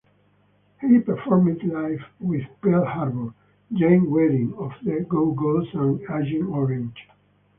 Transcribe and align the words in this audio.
He 0.81 0.97
performed 0.97 1.63
live 1.63 2.01
with 2.19 2.47
Pearl 2.59 2.85
Harbor, 2.85 3.35
Jane 3.71 4.07
Wiedlin 4.09 4.51
of 4.55 4.71
The 4.83 5.01
Go-Go's, 5.01 5.67
and 5.75 6.01
Agent 6.09 6.49
Orange. 6.49 6.97